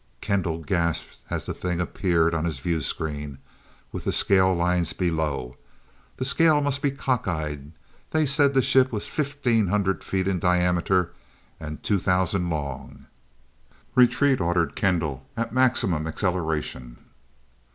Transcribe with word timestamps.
Kendall 0.19 0.63
gasped 0.63 1.19
as 1.29 1.45
the 1.45 1.53
thing 1.53 1.79
appeared 1.79 2.33
on 2.33 2.43
his 2.43 2.57
view 2.57 2.81
screen, 2.81 3.37
with 3.91 4.03
the 4.03 4.11
scale 4.11 4.51
lines 4.51 4.93
below. 4.93 5.57
The 6.17 6.25
scale 6.25 6.59
must 6.59 6.81
be 6.81 6.89
cock 6.89 7.27
eyed. 7.27 7.71
They 8.09 8.25
said 8.25 8.55
the 8.55 8.63
ship 8.63 8.91
was 8.91 9.07
fifteen 9.07 9.67
hundred 9.67 10.03
feet 10.03 10.27
in 10.27 10.39
diameter, 10.39 11.13
and 11.59 11.83
two 11.83 11.99
thousand 11.99 12.49
long! 12.49 13.05
"Retreat," 13.93 14.41
ordered 14.41 14.75
Kendall, 14.75 15.23
"at 15.37 15.53
maximum 15.53 16.07
acceleration." 16.07 16.97